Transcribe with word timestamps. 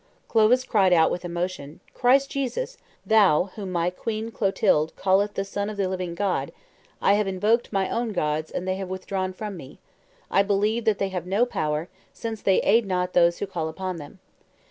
Clovis 0.27 0.63
cried 0.63 0.91
out 0.93 1.11
with 1.11 1.23
emotion, 1.23 1.79
"Christ 1.93 2.31
Jesus, 2.31 2.75
Thou 3.05 3.51
whom 3.53 3.71
my 3.71 3.91
queen 3.91 4.31
Clotilde 4.31 4.93
calleth 4.97 5.35
the 5.35 5.45
Son 5.45 5.69
of 5.69 5.77
the 5.77 5.87
living 5.87 6.15
God; 6.15 6.51
I 6.99 7.13
have 7.13 7.27
invoked 7.27 7.71
my 7.71 7.87
own 7.87 8.11
gods, 8.11 8.49
and 8.49 8.67
they 8.67 8.77
have 8.77 8.89
withdrawn 8.89 9.31
from 9.31 9.55
me; 9.55 9.77
I 10.31 10.41
believe 10.41 10.85
that 10.85 10.97
they 10.97 11.09
have 11.09 11.27
no 11.27 11.45
power, 11.45 11.87
since 12.13 12.41
they 12.41 12.61
aid 12.63 12.87
not 12.87 13.13
those 13.13 13.37
who 13.37 13.45
call 13.45 13.69
upon 13.69 13.97
them. 13.97 14.17